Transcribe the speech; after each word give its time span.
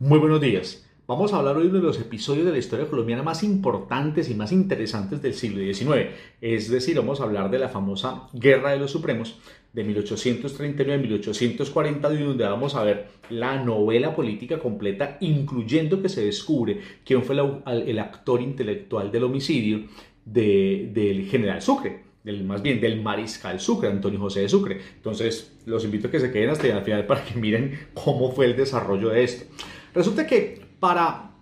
Muy 0.00 0.20
buenos 0.20 0.40
días. 0.40 0.86
Vamos 1.08 1.32
a 1.32 1.38
hablar 1.38 1.56
hoy 1.56 1.64
de 1.64 1.70
uno 1.70 1.78
de 1.78 1.86
los 1.86 2.00
episodios 2.00 2.46
de 2.46 2.52
la 2.52 2.58
historia 2.58 2.86
colombiana 2.86 3.24
más 3.24 3.42
importantes 3.42 4.30
y 4.30 4.34
más 4.36 4.52
interesantes 4.52 5.20
del 5.20 5.34
siglo 5.34 5.60
XIX. 5.60 6.10
Es 6.40 6.70
decir, 6.70 6.96
vamos 6.96 7.20
a 7.20 7.24
hablar 7.24 7.50
de 7.50 7.58
la 7.58 7.68
famosa 7.68 8.28
Guerra 8.32 8.70
de 8.70 8.78
los 8.78 8.92
Supremos 8.92 9.40
de 9.72 9.82
1839 9.82 11.02
1841, 11.02 12.26
donde 12.26 12.44
vamos 12.44 12.76
a 12.76 12.84
ver 12.84 13.08
la 13.28 13.60
novela 13.64 14.14
política 14.14 14.60
completa, 14.60 15.16
incluyendo 15.20 16.00
que 16.00 16.08
se 16.08 16.24
descubre 16.24 16.80
quién 17.04 17.24
fue 17.24 17.34
el 17.66 17.98
actor 17.98 18.40
intelectual 18.40 19.10
del 19.10 19.24
homicidio 19.24 19.80
del 20.24 21.26
general 21.28 21.60
Sucre 21.60 22.08
más 22.44 22.62
bien 22.62 22.80
del 22.80 23.00
mariscal 23.00 23.58
Sucre, 23.60 23.88
Antonio 23.88 24.20
José 24.20 24.40
de 24.40 24.48
Sucre. 24.48 24.80
Entonces, 24.96 25.56
los 25.66 25.84
invito 25.84 26.08
a 26.08 26.10
que 26.10 26.20
se 26.20 26.30
queden 26.30 26.50
hasta 26.50 26.66
el 26.66 26.82
final 26.82 27.06
para 27.06 27.24
que 27.24 27.38
miren 27.38 27.88
cómo 27.94 28.32
fue 28.32 28.46
el 28.46 28.56
desarrollo 28.56 29.08
de 29.10 29.24
esto. 29.24 29.46
Resulta 29.98 30.28
que 30.28 30.64
para, 30.78 31.32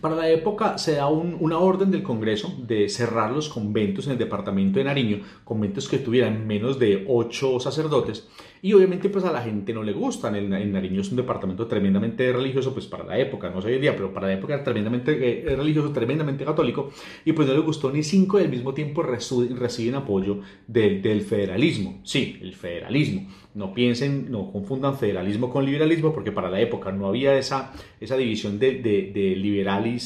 para 0.00 0.16
la 0.16 0.28
época 0.28 0.76
se 0.76 0.96
da 0.96 1.06
una 1.06 1.58
orden 1.58 1.92
del 1.92 2.02
Congreso 2.02 2.52
de 2.66 2.88
cerrar 2.88 3.30
los 3.30 3.48
conventos 3.48 4.06
en 4.06 4.14
el 4.14 4.18
departamento 4.18 4.80
de 4.80 4.86
Nariño, 4.86 5.20
conventos 5.44 5.88
que 5.88 5.98
tuvieran 5.98 6.44
menos 6.44 6.80
de 6.80 7.06
ocho 7.08 7.60
sacerdotes, 7.60 8.26
y 8.64 8.72
obviamente 8.74 9.08
pues 9.08 9.24
a 9.24 9.32
la 9.32 9.42
gente 9.42 9.74
no 9.74 9.82
le 9.82 9.92
gustan. 9.92 10.36
En, 10.36 10.52
en 10.54 10.72
Nariño 10.72 11.00
es 11.00 11.10
un 11.10 11.16
departamento 11.16 11.66
tremendamente 11.66 12.32
religioso, 12.32 12.72
pues 12.72 12.86
para 12.86 13.04
la 13.04 13.18
época, 13.18 13.50
no 13.50 13.60
sé 13.60 13.68
hoy 13.68 13.74
en 13.74 13.80
día, 13.80 13.96
pero 13.96 14.14
para 14.14 14.28
la 14.28 14.34
época 14.34 14.62
tremendamente 14.62 15.52
eh, 15.52 15.56
religioso, 15.56 15.92
tremendamente 15.92 16.44
católico, 16.44 16.90
y 17.24 17.32
pues 17.32 17.48
no 17.48 17.54
le 17.54 17.60
gustó 17.60 17.90
ni 17.90 18.04
cinco 18.04 18.38
y 18.38 18.44
al 18.44 18.48
mismo 18.48 18.72
tiempo 18.72 19.02
reciben 19.02 19.96
apoyo 19.96 20.38
del 20.68 21.22
federalismo. 21.22 22.00
Sí, 22.04 22.38
el 22.40 22.54
federalismo. 22.54 23.28
No 23.54 23.74
piensen, 23.74 24.30
no 24.30 24.50
confundan 24.50 24.96
federalismo 24.96 25.50
con 25.50 25.66
liberalismo, 25.66 26.14
porque 26.14 26.32
para 26.32 26.48
la 26.48 26.60
época 26.60 26.90
no 26.90 27.06
había 27.06 27.36
esa, 27.36 27.72
esa 28.00 28.16
división 28.16 28.58
de, 28.58 28.80
de, 28.80 29.36
liberal 29.36 29.86
y, 29.86 29.98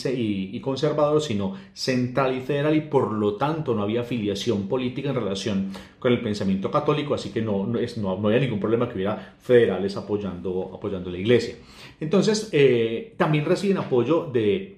y, 0.52 0.60
conservador, 0.60 1.22
sino 1.22 1.54
central 1.72 2.36
y 2.36 2.40
federal, 2.40 2.74
y 2.74 2.80
por 2.80 3.12
lo 3.12 3.36
tanto 3.36 3.74
no 3.74 3.82
había 3.82 4.00
afiliación 4.00 4.66
política 4.66 5.10
en 5.10 5.14
relación 5.14 5.70
con 6.00 6.12
el 6.12 6.20
pensamiento 6.20 6.72
católico, 6.72 7.14
así 7.14 7.30
que 7.30 7.40
no, 7.40 7.66
no, 7.66 7.78
no, 7.98 8.18
no 8.18 8.28
había 8.28 8.40
ningún 8.46 8.60
problema 8.60 8.88
que 8.88 8.94
hubiera 8.94 9.36
federales 9.38 9.96
apoyando, 9.96 10.72
apoyando 10.74 11.10
la 11.10 11.18
iglesia. 11.18 11.56
Entonces, 12.00 12.48
eh, 12.52 13.14
también 13.16 13.44
reciben 13.44 13.78
apoyo 13.78 14.28
de, 14.32 14.76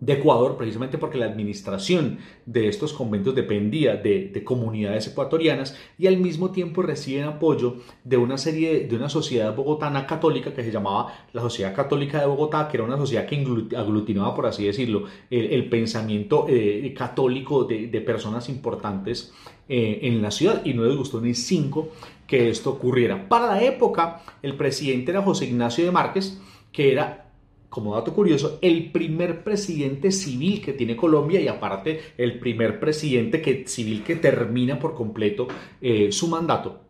de 0.00 0.12
Ecuador, 0.12 0.56
precisamente 0.56 0.96
porque 0.96 1.18
la 1.18 1.26
administración 1.26 2.18
de 2.46 2.68
estos 2.68 2.92
conventos 2.92 3.34
dependía 3.34 3.96
de, 3.96 4.42
comunidades 4.44 5.08
ecuatorianas 5.08 5.76
y 5.98 6.06
al 6.06 6.18
mismo 6.18 6.52
tiempo 6.52 6.82
reciben 6.82 7.24
apoyo 7.24 7.76
de 8.04 8.16
una 8.16 8.38
serie 8.38 8.86
de 8.86 8.96
una 8.96 9.08
sociedad 9.08 9.54
bogotana 9.54 10.06
católica 10.06 10.54
que 10.54 10.62
se 10.62 10.70
llamaba 10.70 11.12
la 11.32 11.42
Sociedad 11.42 11.74
Católica 11.74 12.20
de 12.20 12.26
Bogotá, 12.26 12.68
que 12.68 12.76
era 12.76 12.84
una 12.84 12.96
sociedad 12.96 13.26
que 13.26 13.36
aglutinaba, 13.76 14.34
por 14.34 14.46
así 14.46 14.64
decirlo, 14.64 15.04
el, 15.30 15.68
pensamiento 15.68 16.46
eh, 16.48 16.94
católico 16.96 17.64
de, 17.64 18.00
personas 18.00 18.48
importantes 18.48 19.32
eh, 19.68 19.98
en 20.02 20.22
la 20.22 20.30
ciudad 20.30 20.64
y 20.64 20.72
no 20.72 20.84
les 20.84 20.96
gustó 20.96 21.20
ni 21.20 21.34
cinco 21.34 21.88
que 22.28 22.50
esto 22.50 22.70
ocurriera. 22.70 23.28
Para 23.28 23.46
la 23.46 23.62
época, 23.62 24.22
el 24.42 24.54
presidente 24.54 25.10
era 25.10 25.22
José 25.22 25.46
Ignacio 25.46 25.84
de 25.84 25.90
Márquez, 25.90 26.38
que 26.70 26.92
era 26.92 27.24
como 27.68 27.94
dato 27.94 28.14
curioso, 28.14 28.58
el 28.62 28.90
primer 28.92 29.44
presidente 29.44 30.10
civil 30.10 30.62
que 30.62 30.72
tiene 30.72 30.96
Colombia 30.96 31.40
y 31.40 31.48
aparte 31.48 32.00
el 32.16 32.38
primer 32.38 32.80
presidente 32.80 33.42
que, 33.42 33.66
civil 33.66 34.02
que 34.04 34.16
termina 34.16 34.78
por 34.78 34.94
completo 34.94 35.48
eh, 35.80 36.10
su 36.12 36.28
mandato. 36.28 36.87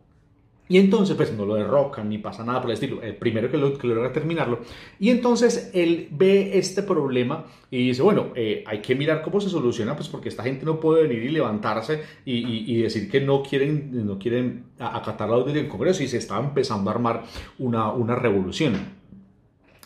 Y 0.71 0.77
entonces, 0.77 1.15
pues 1.15 1.33
no 1.33 1.45
lo 1.45 1.55
derrocan 1.55 2.07
ni 2.07 2.19
pasa 2.19 2.45
nada 2.45 2.61
por 2.61 2.69
el 2.69 2.75
estilo, 2.75 3.01
el 3.01 3.15
primero 3.15 3.49
que, 3.49 3.57
lo, 3.57 3.75
que 3.75 3.87
logra 3.87 4.13
terminarlo. 4.13 4.59
Y 4.99 5.09
entonces 5.09 5.71
él 5.73 6.07
ve 6.11 6.59
este 6.59 6.83
problema 6.83 7.45
y 7.71 7.87
dice, 7.87 8.03
bueno, 8.03 8.27
eh, 8.35 8.63
hay 8.67 8.79
que 8.79 8.93
mirar 8.93 9.23
cómo 9.23 9.41
se 9.41 9.49
soluciona, 9.49 9.95
pues 9.95 10.07
porque 10.07 10.29
esta 10.29 10.43
gente 10.43 10.65
no 10.65 10.79
puede 10.79 11.07
venir 11.07 11.23
y 11.23 11.29
levantarse 11.29 12.03
y, 12.23 12.71
y, 12.71 12.81
decir 12.83 13.09
que 13.09 13.19
no 13.19 13.41
quieren, 13.41 14.05
no 14.05 14.19
quieren 14.19 14.65
acatar 14.77 15.27
la 15.27 15.37
orden 15.37 15.55
del 15.55 15.67
Congreso 15.67 16.03
y 16.03 16.07
se 16.07 16.17
está 16.17 16.39
empezando 16.39 16.91
a 16.91 16.93
armar 16.93 17.23
una, 17.57 17.91
una 17.91 18.15
revolución. 18.15 18.75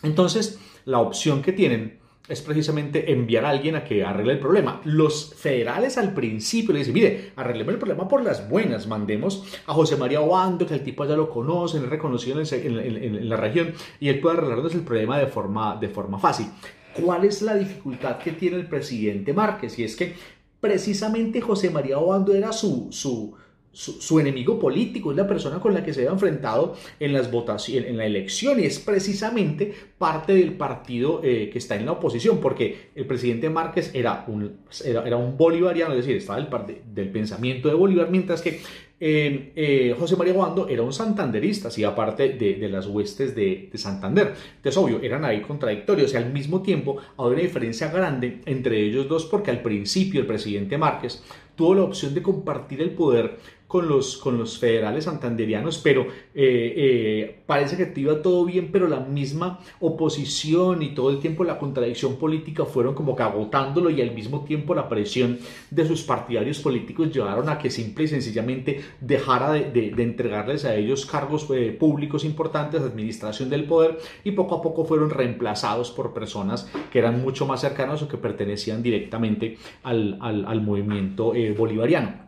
Entonces, 0.02 0.60
la 0.84 0.98
opción 0.98 1.40
que 1.40 1.52
tienen 1.52 2.03
es 2.26 2.40
precisamente 2.40 3.12
enviar 3.12 3.44
a 3.44 3.50
alguien 3.50 3.76
a 3.76 3.84
que 3.84 4.02
arregle 4.02 4.34
el 4.34 4.38
problema. 4.38 4.80
Los 4.84 5.34
federales 5.34 5.98
al 5.98 6.14
principio 6.14 6.72
le 6.72 6.78
dicen, 6.78 6.94
mire, 6.94 7.32
arreglemos 7.36 7.74
el 7.74 7.78
problema 7.78 8.08
por 8.08 8.22
las 8.22 8.48
buenas, 8.48 8.86
mandemos 8.86 9.44
a 9.66 9.74
José 9.74 9.96
María 9.96 10.22
Obando, 10.22 10.66
que 10.66 10.74
el 10.74 10.82
tipo 10.82 11.04
ya 11.04 11.16
lo 11.16 11.28
conoce, 11.28 11.78
es 11.78 11.84
reconocido 11.84 12.40
en, 12.40 13.28
la 13.28 13.36
región, 13.36 13.74
y 14.00 14.08
él 14.08 14.20
puede 14.20 14.38
arreglarnos 14.38 14.74
el 14.74 14.82
problema 14.82 15.18
de 15.18 15.26
forma, 15.26 15.76
de 15.76 15.88
forma 15.88 16.18
fácil. 16.18 16.46
¿Cuál 16.94 17.24
es 17.24 17.42
la 17.42 17.56
dificultad 17.56 18.18
que 18.18 18.32
tiene 18.32 18.56
el 18.56 18.68
presidente 18.68 19.34
Márquez? 19.34 19.78
Y 19.78 19.84
es 19.84 19.94
que 19.94 20.14
precisamente 20.60 21.42
José 21.42 21.68
María 21.68 21.98
Obando 21.98 22.34
era 22.34 22.52
su, 22.52 22.88
su, 22.90 23.34
su, 23.74 24.20
enemigo 24.20 24.58
político, 24.58 25.10
es 25.10 25.16
la 25.16 25.26
persona 25.26 25.58
con 25.58 25.74
la 25.74 25.82
que 25.84 25.92
se 25.92 26.00
había 26.00 26.12
enfrentado 26.12 26.76
en, 27.00 27.12
las 27.12 27.30
votaciones, 27.30 27.90
en 27.90 27.96
la 27.96 28.06
elección 28.06 28.60
y 28.60 28.64
es 28.64 28.78
precisamente 28.78 29.74
parte 29.98 30.34
del 30.34 30.52
partido 30.52 31.20
eh, 31.22 31.50
que 31.52 31.58
está 31.58 31.76
en 31.76 31.84
la 31.84 31.92
oposición, 31.92 32.38
porque 32.40 32.90
el 32.94 33.04
presidente 33.06 33.50
Márquez 33.50 33.90
era 33.92 34.24
un, 34.28 34.58
era, 34.84 35.16
un 35.16 35.36
bolivariano, 35.36 35.92
es 35.94 36.06
decir, 36.06 36.16
estaba 36.16 36.40
del, 36.40 36.48
del 36.94 37.10
pensamiento 37.10 37.68
de 37.68 37.74
Bolívar, 37.74 38.10
mientras 38.10 38.40
que 38.40 38.60
eh, 39.00 39.52
eh, 39.56 39.96
José 39.98 40.16
María 40.16 40.32
Guando 40.32 40.68
era 40.68 40.82
un 40.82 40.92
santanderista, 40.92 41.68
y 41.76 41.84
aparte 41.84 42.30
de, 42.30 42.68
las 42.68 42.86
huestes 42.86 43.34
de, 43.34 43.68
de, 43.70 43.78
Santander. 43.78 44.34
Entonces, 44.56 44.76
obvio, 44.76 45.00
eran 45.02 45.24
ahí 45.24 45.42
contradictorios 45.42 46.14
y 46.14 46.16
al 46.16 46.32
mismo 46.32 46.62
tiempo 46.62 46.98
había 47.18 47.32
una 47.32 47.42
diferencia 47.42 47.90
grande 47.90 48.40
entre 48.46 48.80
ellos 48.80 49.08
dos 49.08 49.26
porque 49.26 49.50
al 49.50 49.62
principio 49.62 50.20
el 50.20 50.26
presidente 50.26 50.78
Márquez 50.78 51.22
tuvo 51.56 51.74
la 51.74 51.82
opción 51.82 52.14
de 52.14 52.22
compartir 52.22 52.80
el 52.80 52.90
poder 52.90 53.36
con 53.74 53.88
los, 53.88 54.18
con 54.18 54.38
los 54.38 54.56
federales 54.56 55.06
santanderianos, 55.06 55.78
pero 55.78 56.02
eh, 56.02 56.74
eh, 56.76 57.42
parece 57.44 57.76
que 57.76 58.00
iba 58.00 58.22
todo 58.22 58.44
bien, 58.44 58.68
pero 58.70 58.86
la 58.86 59.00
misma 59.00 59.58
oposición 59.80 60.80
y 60.80 60.94
todo 60.94 61.10
el 61.10 61.18
tiempo 61.18 61.42
la 61.42 61.58
contradicción 61.58 62.14
política 62.14 62.66
fueron 62.66 62.94
como 62.94 63.16
que 63.16 63.24
agotándolo 63.24 63.90
y 63.90 64.00
al 64.00 64.14
mismo 64.14 64.44
tiempo 64.44 64.76
la 64.76 64.88
presión 64.88 65.40
de 65.72 65.84
sus 65.88 66.04
partidarios 66.04 66.60
políticos 66.60 67.10
llevaron 67.12 67.48
a 67.48 67.58
que 67.58 67.68
simple 67.68 68.04
y 68.04 68.06
sencillamente 68.06 68.80
dejara 69.00 69.50
de, 69.50 69.92
entregarles 69.98 70.64
a 70.64 70.76
ellos 70.76 71.04
cargos 71.04 71.44
eh, 71.50 71.76
públicos 71.76 72.24
importantes, 72.24 72.80
administración 72.80 73.50
del 73.50 73.64
poder, 73.64 73.98
y 74.22 74.30
poco 74.30 74.54
a 74.54 74.62
poco 74.62 74.84
fueron 74.84 75.10
reemplazados 75.10 75.90
por 75.90 76.14
personas 76.14 76.70
que 76.92 77.00
eran 77.00 77.20
mucho 77.20 77.44
más 77.44 77.62
cercanas 77.62 78.00
o 78.02 78.08
que 78.08 78.18
pertenecían 78.18 78.84
directamente 78.84 79.58
al, 79.82 80.16
al 80.20 80.60
movimiento 80.60 81.32
bolivariano. 81.58 82.23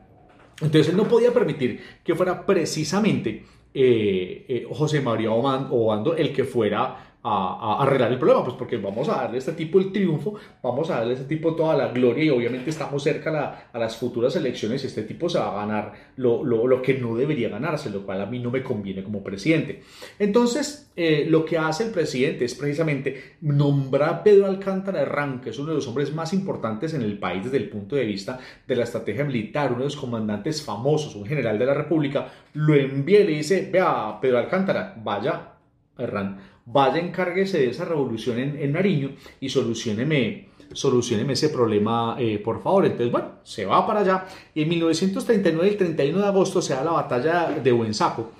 Entonces 0.60 0.88
él 0.88 0.96
no 0.96 1.06
podía 1.06 1.32
permitir 1.32 1.80
que 2.02 2.14
fuera 2.14 2.46
precisamente 2.46 3.44
eh, 3.74 4.46
eh, 4.48 4.66
José 4.70 5.02
María 5.02 5.30
Obando 5.32 6.16
el 6.16 6.32
que 6.32 6.44
fuera 6.44 7.05
a, 7.22 7.82
arreglar 7.82 8.12
el 8.12 8.18
problema, 8.18 8.44
pues 8.44 8.56
porque 8.56 8.76
vamos 8.76 9.08
a 9.08 9.16
darle 9.16 9.36
a 9.36 9.38
este 9.38 9.52
tipo 9.52 9.78
el 9.78 9.92
triunfo, 9.92 10.34
vamos 10.62 10.90
a 10.90 10.98
darle 10.98 11.12
a 11.12 11.16
este 11.16 11.26
tipo 11.26 11.54
toda 11.54 11.76
la 11.76 11.88
gloria 11.88 12.24
y 12.24 12.30
obviamente 12.30 12.70
estamos 12.70 13.02
cerca 13.02 13.68
a, 13.72 13.78
las 13.78 13.96
futuras 13.96 14.36
elecciones 14.36 14.84
y 14.84 14.86
este 14.86 15.02
tipo 15.02 15.28
se 15.28 15.38
va 15.38 15.52
a 15.52 15.66
ganar 15.66 15.92
lo, 16.16 16.44
lo, 16.44 16.82
que 16.82 16.94
no 16.94 17.16
debería 17.16 17.48
ganarse, 17.48 17.90
lo 17.90 18.02
cual 18.02 18.20
a 18.20 18.26
mí 18.26 18.38
no 18.38 18.50
me 18.50 18.62
conviene 18.62 19.02
como 19.02 19.22
presidente. 19.22 19.82
Entonces, 20.18 20.92
eh, 20.94 21.26
lo 21.28 21.44
que 21.44 21.58
hace 21.58 21.84
el 21.84 21.90
presidente 21.90 22.44
es 22.44 22.54
precisamente 22.54 23.36
nombrar 23.40 24.08
a 24.08 24.22
Pedro 24.22 24.46
Alcántara 24.46 25.02
Herrán, 25.02 25.40
que 25.40 25.50
es 25.50 25.58
uno 25.58 25.70
de 25.70 25.76
los 25.76 25.88
hombres 25.88 26.14
más 26.14 26.32
importantes 26.32 26.94
en 26.94 27.02
el 27.02 27.18
país 27.18 27.44
desde 27.44 27.56
el 27.56 27.68
punto 27.68 27.96
de 27.96 28.04
vista 28.04 28.38
de 28.66 28.76
la 28.76 28.84
estrategia 28.84 29.24
militar, 29.24 29.70
uno 29.70 29.80
de 29.80 29.86
los 29.86 29.96
comandantes 29.96 30.62
famosos, 30.62 31.16
un 31.16 31.26
general 31.26 31.58
de 31.58 31.66
la 31.66 31.74
República, 31.74 32.28
lo 32.54 32.74
envía 32.74 33.20
y 33.20 33.24
le 33.24 33.32
dice, 33.32 33.68
vea, 33.70 34.18
Pedro 34.20 34.38
Alcántara, 34.38 34.94
vaya, 35.02 35.52
Herrán, 35.98 36.38
vaya 36.66 36.98
encárguese 36.98 37.58
de 37.58 37.70
esa 37.70 37.84
revolución 37.84 38.38
en, 38.38 38.72
Nariño 38.72 39.12
y 39.40 39.48
solucioneme, 39.48 40.48
solucioneme 40.72 41.32
ese 41.32 41.48
problema, 41.48 42.16
eh, 42.18 42.38
por 42.38 42.62
favor. 42.62 42.84
Entonces, 42.84 43.10
bueno, 43.10 43.30
se 43.44 43.64
va 43.64 43.86
para 43.86 44.00
allá 44.00 44.26
en 44.54 44.68
1939, 44.68 45.68
el 45.68 45.76
31 45.76 46.18
de 46.18 46.26
agosto, 46.26 46.60
se 46.60 46.74
da 46.74 46.84
la 46.84 46.92
batalla 46.92 47.50
de 47.50 47.72
Buensaco. 47.72 48.32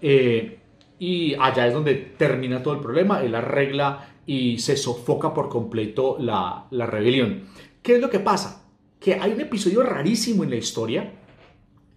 Eh, 0.00 0.58
y 0.98 1.34
allá 1.34 1.66
es 1.66 1.74
donde 1.74 1.94
termina 1.94 2.62
todo 2.62 2.74
el 2.74 2.80
problema, 2.80 3.22
él 3.22 3.34
arregla 3.34 4.08
y 4.24 4.58
se 4.58 4.76
sofoca 4.76 5.34
por 5.34 5.50
completo 5.50 6.16
la, 6.18 6.66
la 6.70 6.86
rebelión. 6.86 7.44
¿Qué 7.82 7.96
es 7.96 8.00
lo 8.00 8.08
que 8.08 8.18
pasa? 8.18 8.66
Que 8.98 9.14
hay 9.14 9.32
un 9.32 9.40
episodio 9.40 9.82
rarísimo 9.82 10.42
en 10.42 10.50
la 10.50 10.56
historia 10.56 11.12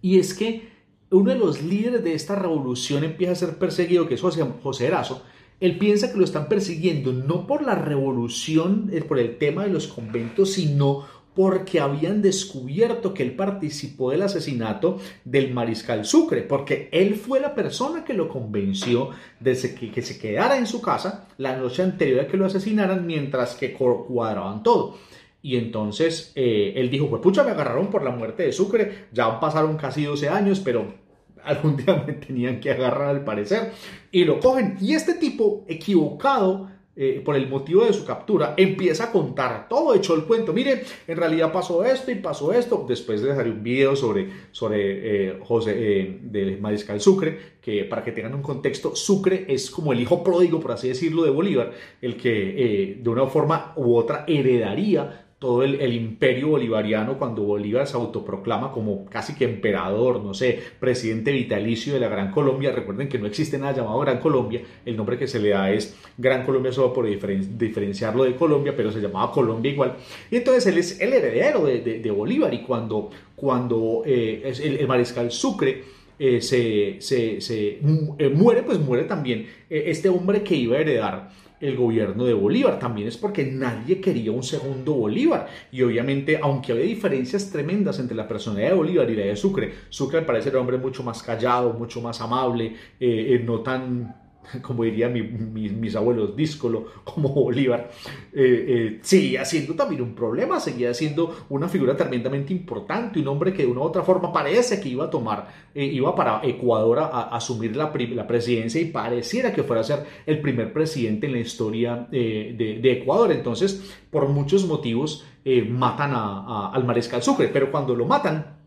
y 0.02 0.18
es 0.18 0.34
que 0.34 0.68
uno 1.10 1.30
de 1.30 1.38
los 1.38 1.62
líderes 1.62 2.04
de 2.04 2.14
esta 2.14 2.36
revolución 2.36 3.02
empieza 3.02 3.32
a 3.32 3.36
ser 3.36 3.58
perseguido, 3.58 4.06
que 4.06 4.14
es 4.14 4.20
José, 4.20 4.46
José 4.62 4.86
Erazo, 4.86 5.24
él 5.60 5.78
piensa 5.78 6.10
que 6.10 6.18
lo 6.18 6.24
están 6.24 6.48
persiguiendo 6.48 7.12
no 7.12 7.46
por 7.46 7.62
la 7.62 7.74
revolución, 7.74 8.90
por 9.06 9.18
el 9.18 9.36
tema 9.36 9.64
de 9.64 9.70
los 9.70 9.86
conventos, 9.86 10.54
sino 10.54 11.06
porque 11.34 11.80
habían 11.80 12.22
descubierto 12.22 13.14
que 13.14 13.22
él 13.22 13.32
participó 13.36 14.10
del 14.10 14.22
asesinato 14.22 14.98
del 15.24 15.54
mariscal 15.54 16.04
Sucre, 16.04 16.42
porque 16.42 16.88
él 16.92 17.14
fue 17.14 17.40
la 17.40 17.54
persona 17.54 18.04
que 18.04 18.14
lo 18.14 18.28
convenció 18.28 19.10
de 19.38 19.52
que, 19.94 20.02
se 20.02 20.18
quedara 20.18 20.58
en 20.58 20.66
su 20.66 20.82
casa 20.82 21.28
la 21.38 21.56
noche 21.56 21.82
anterior 21.82 22.20
a 22.20 22.26
que 22.26 22.36
lo 22.36 22.46
asesinaran 22.46 23.06
mientras 23.06 23.54
que 23.54 23.72
cuadraban 23.72 24.62
todo. 24.62 24.98
Y 25.42 25.56
entonces 25.56 26.32
eh, 26.34 26.74
él 26.76 26.90
dijo, 26.90 27.08
pues 27.08 27.22
pucha, 27.22 27.44
me 27.44 27.52
agarraron 27.52 27.88
por 27.88 28.02
la 28.02 28.10
muerte 28.10 28.42
de 28.42 28.52
Sucre, 28.52 29.06
ya 29.12 29.40
pasaron 29.40 29.76
casi 29.76 30.04
12 30.04 30.28
años, 30.28 30.60
pero 30.60 30.99
algún 31.44 31.76
día 31.76 32.02
me 32.06 32.14
tenían 32.14 32.60
que 32.60 32.70
agarrar 32.70 33.08
al 33.08 33.24
parecer. 33.24 33.72
Y 34.10 34.24
lo 34.24 34.40
cogen. 34.40 34.76
Y 34.80 34.94
este 34.94 35.14
tipo 35.14 35.64
equivocado 35.68 36.68
eh, 37.02 37.22
por 37.24 37.34
el 37.34 37.48
motivo 37.48 37.86
de 37.86 37.94
su 37.94 38.04
captura, 38.04 38.52
empieza 38.58 39.04
a 39.04 39.12
contar 39.12 39.68
todo, 39.70 39.94
echó 39.94 40.14
el 40.16 40.24
cuento, 40.24 40.52
mire, 40.52 40.82
en 41.06 41.16
realidad 41.16 41.50
pasó 41.50 41.82
esto 41.82 42.10
y 42.10 42.16
pasó 42.16 42.52
esto, 42.52 42.84
después 42.86 43.22
de 43.22 43.30
hacer 43.30 43.46
un 43.46 43.62
video 43.62 43.96
sobre, 43.96 44.28
sobre 44.50 45.28
eh, 45.28 45.38
José 45.40 45.72
eh, 45.76 46.18
del 46.20 46.60
Mariscal 46.60 47.00
Sucre, 47.00 47.38
que 47.62 47.84
para 47.84 48.04
que 48.04 48.12
tengan 48.12 48.34
un 48.34 48.42
contexto, 48.42 48.94
Sucre 48.94 49.46
es 49.48 49.70
como 49.70 49.94
el 49.94 50.00
hijo 50.00 50.22
pródigo, 50.22 50.60
por 50.60 50.72
así 50.72 50.88
decirlo, 50.88 51.22
de 51.22 51.30
Bolívar, 51.30 51.72
el 52.02 52.18
que 52.18 52.98
de 53.00 53.08
una 53.08 53.26
forma 53.28 53.72
u 53.76 53.94
otra 53.94 54.24
heredaría 54.26 55.29
todo 55.40 55.62
el, 55.62 55.94
imperio 55.94 56.48
bolivariano 56.48 57.18
cuando 57.18 57.42
Bolívar 57.42 57.86
se 57.86 57.96
autoproclama 57.96 58.72
como 58.72 59.06
casi 59.06 59.34
que 59.34 59.46
emperador, 59.46 60.22
no 60.22 60.34
sé, 60.34 60.60
presidente 60.78 61.32
vitalicio 61.32 61.94
de 61.94 62.00
la 62.00 62.08
Gran 62.08 62.30
Colombia. 62.30 62.72
Recuerden 62.72 63.08
que 63.08 63.18
no 63.18 63.26
existe 63.26 63.56
nada 63.56 63.74
llamado 63.74 64.00
Gran 64.00 64.18
Colombia, 64.18 64.60
el 64.84 64.98
nombre 64.98 65.16
que 65.16 65.26
se 65.26 65.40
le 65.40 65.48
da 65.48 65.70
es 65.70 65.96
Gran 66.18 66.44
Colombia 66.44 66.72
solo 66.72 66.92
por 66.92 67.06
diferenciarlo 67.06 68.24
de 68.24 68.36
Colombia, 68.36 68.74
pero 68.76 68.92
se 68.92 69.00
llamaba 69.00 69.32
Colombia 69.32 69.72
igual. 69.72 69.96
Y 70.30 70.36
entonces 70.36 70.66
él 70.66 70.76
es 70.76 71.00
el 71.00 71.10
heredero 71.14 71.64
de, 71.64 72.10
Bolívar 72.10 72.52
y 72.52 72.60
cuando, 72.60 73.08
cuando 73.34 74.02
eh, 74.04 74.52
el, 74.62 74.86
mariscal 74.86 75.30
Sucre 75.30 75.84
eh, 76.18 76.42
se, 76.42 77.00
se, 77.00 77.78
eh, 77.78 78.28
muere, 78.28 78.62
pues 78.62 78.78
muere 78.78 79.04
también 79.04 79.46
este 79.70 80.10
hombre 80.10 80.42
que 80.42 80.54
iba 80.54 80.76
a 80.76 80.80
heredar 80.80 81.30
el 81.60 81.76
gobierno 81.76 82.24
de 82.24 82.34
Bolívar. 82.34 82.78
También 82.78 83.08
es 83.08 83.16
porque 83.16 83.44
nadie 83.44 84.00
quería 84.00 84.32
un 84.32 84.42
segundo 84.42 84.94
Bolívar. 84.94 85.48
Y 85.70 85.82
obviamente, 85.82 86.38
aunque 86.42 86.72
había 86.72 86.84
diferencias 86.84 87.50
tremendas 87.50 87.98
entre 87.98 88.16
la 88.16 88.26
personalidad 88.26 88.70
de 88.70 88.76
Bolívar 88.76 89.10
y 89.10 89.16
la 89.16 89.26
de 89.26 89.36
Sucre, 89.36 89.72
Sucre 89.88 90.20
me 90.20 90.26
parece 90.26 90.50
un 90.50 90.56
hombre 90.56 90.78
mucho 90.78 91.02
más 91.02 91.22
callado, 91.22 91.72
mucho 91.74 92.00
más 92.00 92.20
amable, 92.20 92.66
eh, 92.98 93.34
eh, 93.34 93.42
no 93.44 93.60
tan 93.60 94.19
como 94.62 94.84
diría 94.84 95.08
mis 95.08 95.96
abuelos, 95.96 96.36
díscolo, 96.36 96.86
como 97.04 97.28
Bolívar, 97.28 97.90
eh, 98.32 98.64
eh, 98.68 98.98
seguía 99.02 99.44
siendo 99.44 99.74
también 99.74 100.02
un 100.02 100.14
problema, 100.14 100.60
seguía 100.60 100.92
siendo 100.94 101.46
una 101.48 101.68
figura 101.68 101.96
tremendamente 101.96 102.52
importante, 102.52 103.20
un 103.20 103.28
hombre 103.28 103.52
que 103.52 103.62
de 103.62 103.68
una 103.68 103.80
u 103.80 103.84
otra 103.84 104.02
forma 104.02 104.32
parece 104.32 104.80
que 104.80 104.88
iba 104.88 105.04
a 105.04 105.10
tomar, 105.10 105.48
eh, 105.74 105.84
iba 105.84 106.14
para 106.14 106.40
Ecuador 106.44 107.00
a, 107.00 107.36
asumir 107.36 107.76
la, 107.76 107.92
presidencia 107.92 108.80
y 108.80 108.86
pareciera 108.86 109.52
que 109.52 109.62
fuera 109.62 109.80
a 109.80 109.84
ser 109.84 110.04
el 110.26 110.40
primer 110.40 110.72
presidente 110.72 111.26
en 111.26 111.32
la 111.32 111.40
historia 111.40 112.08
de, 112.10 112.80
Ecuador. 112.82 113.32
Entonces, 113.32 113.94
por 114.10 114.28
muchos 114.28 114.66
motivos, 114.66 115.24
matan 115.68 116.12
al 116.14 116.84
mariscal 116.84 117.22
Sucre, 117.22 117.48
pero 117.48 117.70
cuando 117.70 117.94
lo 117.94 118.06
matan, 118.06 118.59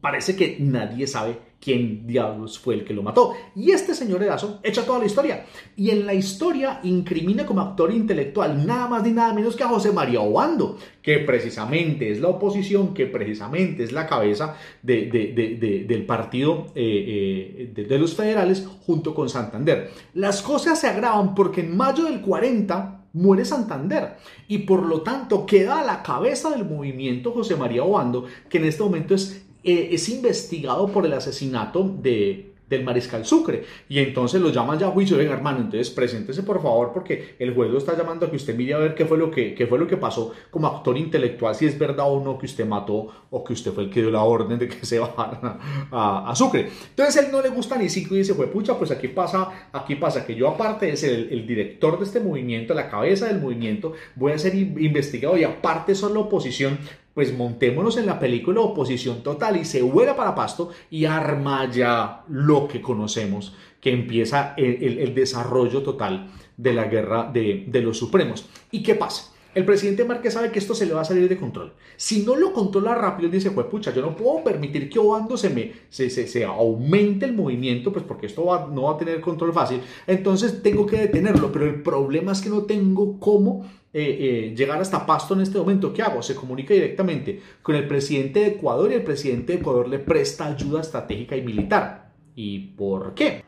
parece 0.00 0.36
que 0.36 0.56
nadie 0.60 1.06
sabe 1.06 1.48
quién 1.60 2.06
diablos 2.06 2.58
fue 2.58 2.74
el 2.74 2.84
que 2.84 2.94
lo 2.94 3.02
mató. 3.02 3.34
Y 3.56 3.72
este 3.72 3.94
señor 3.94 4.22
Erazo 4.22 4.60
echa 4.62 4.84
toda 4.84 5.00
la 5.00 5.06
historia. 5.06 5.44
Y 5.76 5.90
en 5.90 6.06
la 6.06 6.14
historia 6.14 6.80
incrimina 6.84 7.44
como 7.44 7.60
actor 7.60 7.92
intelectual 7.92 8.64
nada 8.66 8.88
más 8.88 9.02
ni 9.02 9.10
nada 9.10 9.32
menos 9.32 9.56
que 9.56 9.64
a 9.64 9.68
José 9.68 9.92
María 9.92 10.20
Obando, 10.20 10.78
que 11.02 11.18
precisamente 11.18 12.10
es 12.10 12.20
la 12.20 12.28
oposición, 12.28 12.94
que 12.94 13.06
precisamente 13.06 13.82
es 13.82 13.92
la 13.92 14.06
cabeza 14.06 14.56
del 14.82 16.04
partido 16.06 16.66
eh, 16.74 17.72
eh, 17.76 17.86
de, 17.86 17.98
los 17.98 18.14
federales 18.14 18.66
junto 18.82 19.14
con 19.14 19.28
Santander. 19.28 19.90
Las 20.14 20.42
cosas 20.42 20.80
se 20.80 20.86
agravan 20.86 21.34
porque 21.34 21.62
en 21.62 21.76
mayo 21.76 22.04
del 22.04 22.20
40 22.20 22.94
muere 23.14 23.44
Santander 23.44 24.16
y 24.46 24.58
por 24.58 24.86
lo 24.86 25.00
tanto 25.00 25.46
queda 25.46 25.80
a 25.80 25.84
la 25.84 26.02
cabeza 26.02 26.50
del 26.50 26.64
movimiento 26.64 27.32
José 27.32 27.56
María 27.56 27.82
Obando, 27.82 28.26
que 28.48 28.58
en 28.58 28.66
este 28.66 28.82
momento 28.82 29.14
es 29.14 29.47
eh, 29.64 29.90
es 29.92 30.08
investigado 30.08 30.88
por 30.88 31.06
el 31.06 31.12
asesinato 31.12 31.82
de, 32.02 32.48
del 32.68 32.84
mariscal 32.84 33.24
Sucre. 33.24 33.64
Y 33.88 33.98
entonces 33.98 34.40
lo 34.40 34.50
llaman 34.50 34.78
ya 34.78 34.88
a 34.88 34.90
juicio, 34.90 35.16
venga 35.16 35.32
hermano, 35.32 35.58
entonces 35.58 35.90
preséntese 35.90 36.42
por 36.42 36.62
favor 36.62 36.92
porque 36.92 37.36
el 37.38 37.54
juez 37.54 37.70
lo 37.70 37.78
está 37.78 37.96
llamando 37.96 38.26
a 38.26 38.30
que 38.30 38.36
usted 38.36 38.54
mire 38.54 38.74
a 38.74 38.78
ver 38.78 38.94
qué 38.94 39.06
fue 39.06 39.18
lo 39.18 39.30
que, 39.30 39.54
qué 39.54 39.66
fue 39.66 39.78
lo 39.78 39.86
que 39.86 39.96
pasó 39.96 40.32
como 40.50 40.66
actor 40.66 40.96
intelectual, 40.96 41.54
si 41.54 41.66
es 41.66 41.78
verdad 41.78 42.10
o 42.10 42.22
no 42.22 42.38
que 42.38 42.46
usted 42.46 42.66
mató 42.66 43.08
o 43.30 43.44
que 43.44 43.52
usted 43.52 43.72
fue 43.72 43.84
el 43.84 43.90
que 43.90 44.00
dio 44.00 44.10
la 44.10 44.22
orden 44.22 44.58
de 44.58 44.68
que 44.68 44.84
se 44.84 44.98
bajaran 44.98 45.58
a, 45.90 46.32
Sucre. 46.34 46.68
Entonces 46.90 47.24
él 47.24 47.32
no 47.32 47.42
le 47.42 47.48
gusta 47.48 47.76
ni 47.76 47.88
cinco 47.88 48.14
y 48.14 48.18
dice, 48.18 48.34
pucha, 48.34 48.78
pues 48.78 48.90
aquí 48.90 49.08
pasa, 49.08 49.68
aquí 49.72 49.96
pasa 49.96 50.24
que 50.26 50.34
yo 50.34 50.48
aparte 50.48 50.86
de 50.86 50.96
ser 50.96 51.28
el 51.30 51.46
director 51.46 51.98
de 51.98 52.04
este 52.04 52.20
movimiento, 52.20 52.74
la 52.74 52.88
cabeza 52.88 53.26
del 53.26 53.40
movimiento, 53.40 53.94
voy 54.14 54.32
a 54.32 54.38
ser 54.38 54.54
investigado 54.54 55.36
y 55.36 55.44
aparte 55.44 55.94
son 55.94 56.14
la 56.14 56.20
oposición, 56.20 56.78
pues 57.18 57.36
montémonos 57.36 57.96
en 57.96 58.06
la 58.06 58.20
película 58.20 58.60
oposición 58.60 59.24
total 59.24 59.56
y 59.56 59.64
se 59.64 59.82
vuela 59.82 60.14
para 60.14 60.36
pasto 60.36 60.70
y 60.88 61.04
arma 61.04 61.68
ya 61.68 62.22
lo 62.28 62.68
que 62.68 62.80
conocemos, 62.80 63.56
que 63.80 63.90
empieza 63.90 64.54
el, 64.56 65.12
desarrollo 65.16 65.82
total 65.82 66.30
de 66.56 66.72
la 66.72 66.84
guerra 66.84 67.28
de, 67.28 67.64
de 67.66 67.82
los 67.82 67.98
supremos. 67.98 68.48
¿Y 68.70 68.84
qué 68.84 68.94
pasa? 68.94 69.32
El 69.52 69.64
presidente 69.64 70.04
Márquez 70.04 70.34
sabe 70.34 70.52
que 70.52 70.60
esto 70.60 70.76
se 70.76 70.86
le 70.86 70.94
va 70.94 71.00
a 71.00 71.04
salir 71.04 71.28
de 71.28 71.36
control. 71.36 71.72
Si 71.96 72.22
no 72.22 72.36
lo 72.36 72.52
controla 72.52 72.94
rápido, 72.94 73.28
dice, 73.28 73.50
pues 73.50 73.66
pucha, 73.66 73.92
yo 73.92 74.00
no 74.00 74.14
puedo 74.14 74.44
permitir 74.44 74.88
que 74.88 75.00
Obando 75.00 75.36
se 75.36 75.50
me 75.50 75.72
se, 75.88 76.10
se, 76.10 76.44
aumente 76.44 77.26
el 77.26 77.32
movimiento, 77.32 77.92
pues 77.92 78.04
porque 78.04 78.26
esto 78.26 78.44
no 78.70 78.82
va 78.82 78.92
a 78.92 78.96
tener 78.96 79.20
control 79.20 79.52
fácil. 79.52 79.80
Entonces 80.06 80.62
tengo 80.62 80.86
que 80.86 80.98
detenerlo, 80.98 81.50
pero 81.50 81.64
el 81.64 81.82
problema 81.82 82.30
es 82.30 82.42
que 82.42 82.50
no 82.50 82.62
tengo 82.62 83.18
cómo 83.18 83.66
eh, 83.92 84.18
eh, 84.20 84.54
llegar 84.54 84.80
hasta 84.80 85.06
Pasto 85.06 85.34
en 85.34 85.40
este 85.40 85.58
momento. 85.58 85.92
¿Qué 85.92 86.02
hago? 86.02 86.22
Se 86.22 86.34
comunica 86.34 86.74
directamente 86.74 87.40
con 87.62 87.74
el 87.74 87.88
presidente 87.88 88.40
de 88.40 88.46
Ecuador 88.48 88.90
y 88.90 88.94
el 88.94 89.02
presidente 89.02 89.52
de 89.52 89.60
Ecuador 89.60 89.88
le 89.88 89.98
presta 89.98 90.46
ayuda 90.46 90.80
estratégica 90.80 91.36
y 91.36 91.42
militar. 91.42 92.12
¿Y 92.34 92.58
por 92.76 93.14
qué? 93.14 93.42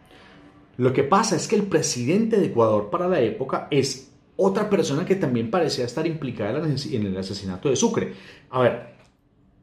Lo 0.78 0.92
que 0.92 1.02
pasa 1.02 1.36
es 1.36 1.46
que 1.46 1.56
el 1.56 1.64
presidente 1.64 2.38
de 2.38 2.46
Ecuador 2.46 2.88
para 2.90 3.06
la 3.06 3.20
época 3.20 3.68
es 3.70 4.12
otra 4.36 4.70
persona 4.70 5.04
que 5.04 5.16
también 5.16 5.50
parecía 5.50 5.84
estar 5.84 6.06
implicada 6.06 6.66
en 6.66 7.06
el 7.06 7.16
asesinato 7.16 7.68
de 7.68 7.76
Sucre. 7.76 8.14
A 8.48 8.60
ver, 8.60 8.94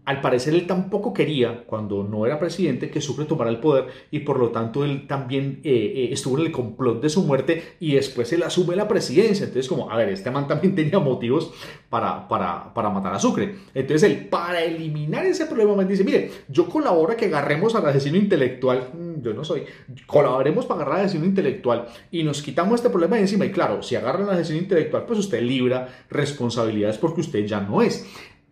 al 0.07 0.21
parecer 0.21 0.53
él 0.53 0.65
tampoco 0.65 1.13
quería, 1.13 1.65
cuando 1.65 2.01
no 2.01 2.25
era 2.25 2.39
presidente, 2.39 2.89
que 2.89 3.01
Sucre 3.01 3.25
tomara 3.25 3.49
el 3.49 3.59
poder 3.59 3.87
y 4.09 4.19
por 4.19 4.39
lo 4.39 4.51
tanto 4.51 4.85
él 4.85 5.05
también 5.05 5.59
eh, 5.65 5.69
eh, 5.95 6.09
estuvo 6.13 6.39
en 6.39 6.45
el 6.45 6.51
complot 6.53 7.01
de 7.01 7.09
su 7.09 7.23
muerte 7.23 7.75
y 7.81 7.95
después 7.95 8.31
él 8.31 8.43
asume 8.43 8.77
la 8.77 8.87
presidencia. 8.87 9.43
Entonces 9.43 9.67
como, 9.67 9.91
a 9.91 9.97
ver, 9.97 10.07
este 10.07 10.31
man 10.31 10.47
también 10.47 10.75
tenía 10.77 10.99
motivos 10.99 11.51
para, 11.89 12.25
para, 12.29 12.73
para 12.73 12.89
matar 12.89 13.15
a 13.15 13.19
Sucre. 13.19 13.55
Entonces 13.73 14.03
él, 14.09 14.29
para 14.29 14.63
eliminar 14.63 15.25
ese 15.25 15.45
problema, 15.45 15.75
me 15.75 15.83
dice, 15.83 16.05
mire, 16.05 16.31
yo 16.47 16.69
colaboro 16.69 17.11
a 17.11 17.17
que 17.17 17.25
agarremos 17.25 17.75
al 17.75 17.85
asesino 17.85 18.15
intelectual, 18.15 18.91
mm, 18.93 19.21
yo 19.21 19.33
no 19.33 19.43
soy, 19.43 19.63
colaboremos 20.05 20.65
para 20.65 20.83
agarrar 20.83 20.99
al 21.01 21.05
asesino 21.07 21.25
intelectual 21.25 21.85
y 22.11 22.23
nos 22.23 22.41
quitamos 22.41 22.75
este 22.75 22.89
problema 22.89 23.17
de 23.17 23.23
encima. 23.23 23.45
Y 23.45 23.51
claro, 23.51 23.83
si 23.83 23.97
agarran 23.97 24.29
al 24.29 24.35
asesino 24.35 24.59
intelectual, 24.59 25.03
pues 25.05 25.19
usted 25.19 25.41
libra 25.41 25.89
responsabilidades 26.09 26.97
porque 26.97 27.19
usted 27.19 27.45
ya 27.45 27.59
no 27.59 27.81
es. 27.81 28.07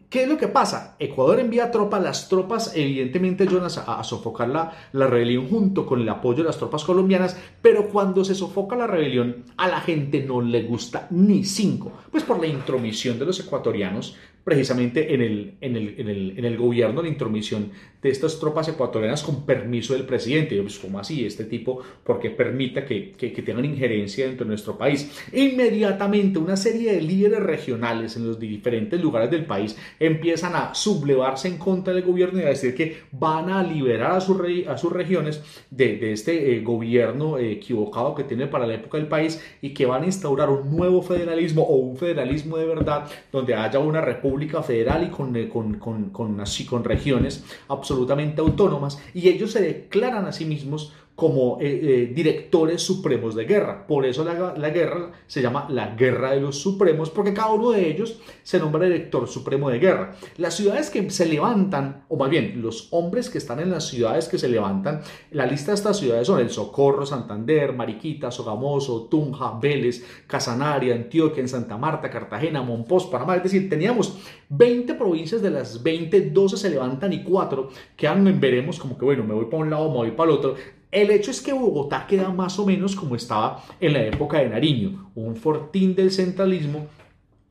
¿Qué 0.10 0.24
es 0.24 0.30
lo 0.30 0.38
que 0.38 0.48
pasa? 0.48 0.96
Ecuador 1.00 1.40
envía 1.40 1.72
tropas, 1.72 2.02
las 2.02 2.30
tropas 2.30 2.72
evidentemente 2.76 3.44
ayudan 3.44 3.66
a, 3.66 4.04
sofocar 4.04 4.48
la, 4.48 4.72
la, 4.92 5.08
rebelión 5.08 5.48
junto 5.48 5.86
con 5.86 6.00
el 6.00 6.10
apoyo 6.10 6.38
de 6.38 6.44
las 6.46 6.58
tropas 6.58 6.84
colombianas, 6.84 7.38
pero 7.62 7.90
cuando 7.90 8.24
se 8.24 8.36
sofoca 8.36 8.76
la 8.76 8.88
rebelión 8.88 9.44
a 9.58 9.68
la 9.68 9.82
gente 9.82 10.24
no 10.24 10.42
le 10.42 10.64
gusta 10.64 11.08
ni 11.10 11.44
cinco, 11.44 11.92
pues 12.12 12.24
por 12.24 12.40
la 12.40 12.48
intromisión 12.48 13.18
de 13.18 13.26
los 13.26 13.40
ecuatorianos 13.40 14.16
precisamente 14.46 15.16
en 15.16 15.22
el, 15.24 15.56
en 15.60 15.76
el, 15.76 15.96
en 15.98 16.08
el, 16.08 16.34
en 16.38 16.46
el 16.46 16.56
gobierno, 16.56 17.02
la 17.02 17.08
intromisión 17.08 17.72
de 18.00 18.12
estas 18.12 18.40
tropas 18.40 18.68
ecuatorianas 18.68 19.24
con 19.24 19.44
permiso 19.44 19.94
del 19.94 20.04
presidente. 20.04 20.62
Pues, 20.62 20.78
¿cómo 20.78 21.00
así? 21.00 21.26
Este 21.26 21.46
tipo, 21.46 21.82
porque 22.04 22.30
permita 22.30 22.86
que, 22.86 23.14
que, 23.14 23.34
que, 23.34 23.42
tengan 23.42 23.66
injerencia 23.66 24.28
dentro 24.28 24.46
de 24.46 24.50
nuestro 24.50 24.78
país? 24.78 25.12
Inmediatamente 25.34 26.38
una 26.38 26.56
serie 26.56 26.94
de 26.94 27.02
líderes 27.02 27.40
regionales 27.40 28.16
en 28.18 28.28
los 28.28 28.40
diferentes 28.40 29.02
lugares 29.02 29.32
del 29.32 29.46
país 29.46 29.76
empiezan 30.00 30.56
a 30.56 30.76
sublevarse 30.76 31.48
en 31.48 31.58
contra 31.58 31.96
del 31.96 32.04
gobierno 32.04 32.40
y 32.40 32.44
a 32.44 32.50
decir 32.50 32.76
que 32.76 32.98
van 33.12 33.50
a 33.50 33.64
liberar 33.64 34.12
a, 34.12 34.22
sus, 34.22 34.40
a 34.68 34.78
sus 34.78 34.94
regiones 34.94 35.42
de, 35.72 35.98
de 35.98 36.12
este 36.12 36.56
eh, 36.56 36.62
gobierno 36.62 37.40
eh, 37.40 37.54
equivocado 37.54 38.14
que 38.14 38.24
tiene 38.24 38.46
para 38.46 38.68
la 38.68 38.76
época 38.76 39.00
del 39.00 39.08
país 39.08 39.44
y 39.64 39.72
que 39.72 39.88
van 39.88 40.04
a 40.04 40.06
instaurar 40.06 40.52
un 40.52 40.70
nuevo 40.70 41.02
federalismo 41.02 41.64
o 41.64 41.78
un 41.78 41.98
federalismo 41.98 42.58
de 42.58 42.68
verdad 42.68 43.10
donde 43.32 43.56
haya 43.56 43.80
una 43.80 44.02
república 44.02 44.35
federal 44.64 45.04
y 45.04 45.10
con, 45.10 45.36
eh, 45.36 45.50
con, 45.50 45.76
con, 45.76 46.10
con, 46.10 46.40
así, 46.40 46.66
con 46.66 46.84
regiones 46.84 47.44
absolutamente 47.68 48.42
autónomas 48.42 49.02
y 49.14 49.30
ellos 49.30 49.52
se 49.52 49.62
declaran 49.62 50.26
a 50.26 50.32
sí 50.32 50.46
mismos 50.46 50.94
como 51.16 51.60
eh, 51.62 51.80
eh, 51.82 52.12
directores 52.14 52.82
supremos 52.82 53.36
de 53.36 53.46
guerra. 53.46 53.88
Por 53.88 54.06
eso 54.06 54.26
la, 54.26 54.54
la, 54.56 54.70
guerra 54.70 55.12
se 55.28 55.42
llama 55.42 55.66
la 55.70 55.96
Guerra 55.96 56.32
de 56.32 56.42
los 56.42 56.60
Supremos, 56.60 57.10
porque 57.10 57.34
cada 57.34 57.54
uno 57.54 57.72
de 57.72 57.90
ellos 57.90 58.20
se 58.44 58.60
nombra 58.60 58.86
director 58.86 59.26
supremo 59.28 59.70
de 59.70 59.80
guerra. 59.80 60.16
Las 60.38 60.56
ciudades 60.56 60.90
que 60.90 61.10
se 61.10 61.26
levantan, 61.26 62.04
o 62.10 62.18
más 62.18 62.30
bien 62.30 62.62
los 62.62 62.90
hombres 62.92 63.30
que 63.30 63.38
están 63.38 63.62
en 63.62 63.72
las 63.72 63.88
ciudades 63.88 64.28
que 64.28 64.38
se 64.38 64.50
levantan, 64.50 65.02
la 65.32 65.46
lista 65.46 65.72
de 65.72 65.76
estas 65.76 65.98
ciudades 65.98 66.28
son 66.28 66.42
El 66.42 66.50
Socorro, 66.50 67.06
Santander, 67.06 67.72
Mariquita, 67.72 68.30
Sogamoso, 68.30 69.08
Tunja, 69.10 69.58
Vélez, 69.62 70.06
Casanaria, 70.28 70.96
Antioquia, 70.96 71.42
en 71.42 71.48
Santa 71.48 71.78
Marta, 71.78 72.10
Cartagena, 72.10 72.62
Monpós, 72.62 73.06
Panamá. 73.06 73.38
Es 73.38 73.44
decir, 73.44 73.70
teníamos 73.70 74.18
20 74.50 74.94
provincias 74.96 75.42
de 75.42 75.50
las 75.50 75.82
20, 75.82 76.30
12 76.32 76.58
se 76.58 76.70
levantan 76.70 77.14
y 77.14 77.24
4 77.24 77.70
quedan 77.96 78.28
en 78.28 78.40
veremos 78.40 78.80
como 78.80 78.98
que 78.98 79.06
bueno, 79.06 79.24
me 79.24 79.34
voy 79.34 79.46
para 79.46 79.64
un 79.64 79.70
lado, 79.70 79.90
me 79.90 79.98
voy 79.98 80.12
para 80.12 80.32
el 80.32 80.38
otro. 80.38 80.56
El 80.92 81.12
hecho 81.12 81.32
es 81.32 81.42
que 81.42 81.54
Bogotá 81.54 82.06
queda 82.08 82.30
más 82.30 82.58
o 82.60 82.66
menos 82.66 82.96
como 82.96 83.16
estaba 83.16 83.64
en 83.80 83.94
la 83.94 84.04
época 84.04 84.40
de 84.40 84.50
Nariño, 84.50 85.12
un 85.16 85.36
fortín 85.36 85.96
del 85.96 86.12
centralismo 86.12 86.88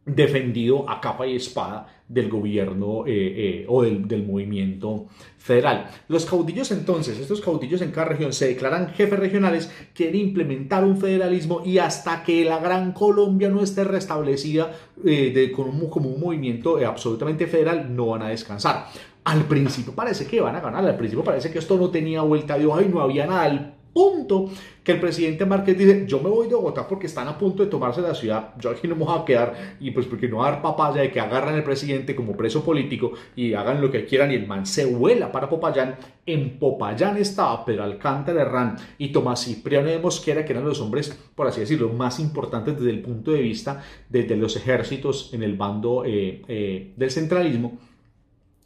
defendido 0.07 0.89
a 0.89 1.01
capa 1.01 1.27
y 1.27 1.37
espada 1.37 1.87
del 2.07 2.29
gobierno 2.29 3.07
eh, 3.07 3.13
eh, 3.17 3.67
o 3.67 3.83
del, 3.83 4.27
movimiento 4.27 5.07
federal. 5.39 5.91
Los 6.09 6.27
caudillos 6.27 6.71
entonces, 6.71 7.19
estos 7.19 7.41
caudillos 7.41 7.81
en 7.81 7.91
cada 7.91 8.09
región 8.09 8.33
se 8.33 8.49
declaran 8.49 8.93
jefes 8.93 9.19
regionales, 9.19 9.73
quieren 9.95 10.17
implementar 10.17 10.85
un 10.85 10.99
federalismo 10.99 11.63
y 11.65 11.79
hasta 11.79 12.23
que 12.23 12.45
la 12.45 12.59
Gran 12.59 12.93
Colombia 12.93 13.49
no 13.49 13.63
esté 13.63 13.85
restablecida 13.85 14.73
eh, 15.05 15.33
de, 15.35 15.51
como, 15.53 15.71
un 15.71 16.21
movimiento 16.21 16.77
absolutamente 16.87 17.47
federal, 17.47 17.95
no 17.95 18.09
van 18.09 18.23
a 18.23 18.29
descansar. 18.29 18.87
Al 19.25 19.45
principio 19.45 19.95
parece 19.95 20.27
que 20.27 20.41
van 20.41 20.55
a 20.55 20.61
ganar, 20.61 20.85
al 20.85 20.97
principio 20.97 21.25
parece 21.25 21.51
que 21.51 21.59
esto 21.59 21.79
no 21.79 21.91
tenía 21.91 22.21
vuelta 22.21 22.59
de 22.59 22.67
hoja 22.67 22.83
y 22.83 22.89
no 22.89 23.01
había 23.01 23.27
nada. 23.27 23.43
Al 23.43 23.75
punto 23.95 24.51
que 24.83 24.93
el 24.93 25.01
presidente 25.01 25.47
Márquez 25.47 25.79
dice, 25.79 26.05
yo 26.07 26.21
me 26.21 26.29
voy 26.29 26.47
de 26.47 26.55
Bogotá 26.55 26.87
porque 26.87 27.07
están 27.07 27.27
a 27.29 27.39
punto 27.39 27.65
de 27.65 27.71
tomarse 27.71 28.03
la 28.03 28.15
ciudad, 28.15 28.53
yo 28.59 28.69
aquí 28.69 28.87
no 28.87 28.97
me 28.97 29.05
voy 29.05 29.19
a 29.19 29.25
quedar 29.25 29.77
y 29.81 29.93
pues 29.93 30.05
porque 30.07 30.29
no 30.29 30.39
va 30.39 30.49
a 30.49 30.51
dar 30.51 30.63
papaya 30.63 31.01
de 31.01 31.11
que 31.11 31.21
agarran 31.21 31.55
al 31.55 31.65
presidente 31.65 32.15
como 32.15 32.37
preso 32.37 32.63
político 32.63 33.13
y 33.35 33.55
hagan 33.55 33.81
lo 33.81 33.91
que 33.91 34.05
quieran 34.05 34.31
y 34.31 34.35
el 34.35 34.47
man 34.47 34.67
se 34.67 34.85
vuela 34.85 35.33
para 35.33 35.49
Popayán. 35.49 35.97
En 36.27 36.59
Popayán 36.59 37.17
estaba 37.17 37.65
Pedro 37.65 37.85
Alcántara 37.85 38.43
Herrán 38.43 38.77
y 38.99 39.09
Tomás 39.09 39.45
Cipriano 39.45 39.89
de 39.89 39.99
Mosquera, 39.99 40.45
que 40.45 40.53
eran 40.53 40.67
los 40.67 40.81
hombres, 40.81 41.19
por 41.35 41.47
así 41.47 41.61
decirlo, 41.61 41.89
más 41.91 42.21
importantes 42.21 42.77
desde 42.77 42.91
el 42.91 43.01
punto 43.01 43.31
de 43.31 43.41
vista 43.41 43.83
de, 44.11 44.37
los 44.37 44.57
ejércitos 44.57 45.33
en 45.33 45.43
el 45.43 45.57
bando 45.57 46.05
eh, 46.05 46.43
eh, 46.49 46.93
del 46.97 47.11
centralismo 47.11 47.79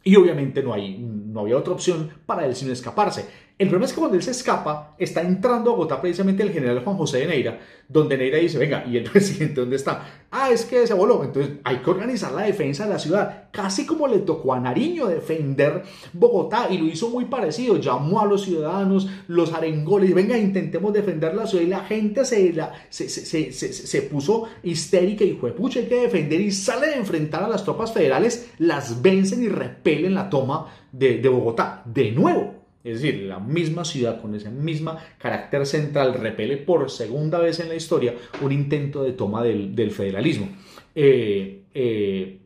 y 0.03 0.15
obviamente 0.15 0.63
no, 0.63 0.73
hay, 0.73 0.97
no 0.97 1.41
había 1.41 1.57
otra 1.57 1.73
opción 1.73 2.09
para 2.25 2.45
él 2.45 2.55
sino 2.55 2.71
escaparse. 2.71 3.48
El 3.59 3.67
problema 3.67 3.87
es 3.87 3.91
que 3.91 3.99
cuando 3.99 4.15
él 4.15 4.23
se 4.23 4.31
escapa, 4.31 4.95
está 4.97 5.19
entrando 5.19 5.71
a 5.71 5.73
Bogotá 5.73 5.99
precisamente 5.99 6.43
el 6.43 6.53
general 6.53 6.81
Juan 6.81 6.95
José 6.95 7.17
de 7.17 7.27
Neira, 7.27 7.59
donde 7.89 8.17
Neira 8.17 8.37
dice, 8.37 8.57
venga, 8.57 8.85
¿y 8.87 8.95
el 8.95 9.03
presidente 9.11 9.59
dónde 9.59 9.75
está? 9.75 10.27
Ah, 10.31 10.49
es 10.49 10.63
que 10.63 10.87
se 10.87 10.93
voló. 10.93 11.21
Entonces 11.25 11.57
hay 11.65 11.79
que 11.79 11.89
organizar 11.89 12.31
la 12.31 12.43
defensa 12.43 12.85
de 12.85 12.93
la 12.93 12.99
ciudad, 12.99 13.49
casi 13.51 13.85
como 13.85 14.07
le 14.07 14.19
tocó 14.19 14.53
a 14.53 14.61
Nariño 14.61 15.07
defender 15.07 15.83
Bogotá, 16.13 16.67
y 16.69 16.77
lo 16.77 16.85
hizo 16.85 17.09
muy 17.09 17.25
parecido. 17.25 17.75
Llamó 17.75 18.21
a 18.21 18.25
los 18.25 18.45
ciudadanos, 18.45 19.09
los 19.27 19.51
arengoles, 19.51 20.13
venga, 20.13 20.37
intentemos 20.37 20.93
defender 20.93 21.35
la 21.35 21.45
ciudad, 21.45 21.65
y 21.65 21.67
la 21.67 21.81
gente 21.81 22.23
se, 22.23 22.53
la, 22.53 22.71
se, 22.87 23.09
se, 23.09 23.51
se, 23.51 24.01
puso 24.03 24.45
histérica 24.63 25.25
y 25.25 25.33
fue, 25.33 25.51
pucha, 25.51 25.81
hay 25.81 25.87
que 25.87 26.03
defender, 26.03 26.39
y 26.39 26.53
sale 26.53 26.87
de 26.87 26.95
enfrentar 26.95 27.43
a 27.43 27.49
las 27.49 27.65
tropas 27.65 27.91
federales, 27.91 28.51
las 28.57 29.01
vencen 29.01 29.43
y 29.43 29.49
repelen 29.49 30.13
la 30.13 30.29
toma 30.29 30.67
de, 30.93 31.17
de 31.17 31.27
Bogotá. 31.27 31.83
De 31.85 32.11
nuevo, 32.11 32.58
es 32.83 33.01
decir, 33.01 33.23
la 33.23 33.39
misma 33.39 33.83
ciudad 33.83 34.21
con 34.21 34.35
ese 34.35 34.49
mismo 34.49 34.95
carácter 35.17 35.65
central 35.65 36.13
repele 36.13 36.57
por 36.57 36.89
segunda 36.89 37.39
vez 37.39 37.59
en 37.59 37.69
la 37.69 37.75
historia 37.75 38.15
un 38.41 38.51
intento 38.51 39.03
de 39.03 39.13
toma 39.13 39.43
del, 39.43 39.91
federalismo. 39.91 40.47
Eh, 40.95 41.63
eh, 41.73 42.39